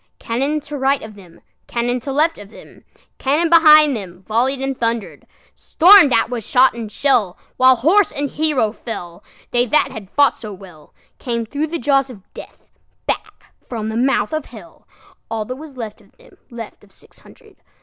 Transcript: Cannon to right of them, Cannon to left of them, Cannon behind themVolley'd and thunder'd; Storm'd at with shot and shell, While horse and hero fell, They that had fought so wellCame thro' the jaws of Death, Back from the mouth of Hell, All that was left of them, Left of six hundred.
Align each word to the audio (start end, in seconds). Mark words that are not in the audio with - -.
Cannon 0.17 0.61
to 0.61 0.75
right 0.79 1.03
of 1.03 1.13
them, 1.13 1.41
Cannon 1.67 1.99
to 1.99 2.11
left 2.11 2.39
of 2.39 2.49
them, 2.49 2.85
Cannon 3.19 3.51
behind 3.51 3.95
themVolley'd 3.95 4.59
and 4.59 4.75
thunder'd; 4.75 5.27
Storm'd 5.53 6.11
at 6.11 6.31
with 6.31 6.43
shot 6.43 6.73
and 6.73 6.91
shell, 6.91 7.37
While 7.57 7.75
horse 7.75 8.11
and 8.11 8.27
hero 8.31 8.71
fell, 8.71 9.23
They 9.51 9.67
that 9.67 9.91
had 9.91 10.09
fought 10.09 10.35
so 10.35 10.57
wellCame 10.57 11.45
thro' 11.47 11.67
the 11.67 11.77
jaws 11.77 12.09
of 12.09 12.23
Death, 12.33 12.71
Back 13.05 13.53
from 13.61 13.89
the 13.89 13.95
mouth 13.95 14.33
of 14.33 14.45
Hell, 14.45 14.87
All 15.29 15.45
that 15.45 15.55
was 15.57 15.77
left 15.77 16.01
of 16.01 16.17
them, 16.17 16.35
Left 16.49 16.83
of 16.83 16.91
six 16.91 17.19
hundred. 17.19 17.57